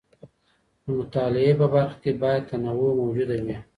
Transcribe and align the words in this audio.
د 0.83 0.85
مطالعې 0.97 1.51
په 1.61 1.65
برخه 1.73 1.97
کي 2.03 2.11
باید 2.21 2.47
تنوع 2.49 2.91
موجوده 3.01 3.35
وي. 3.45 3.57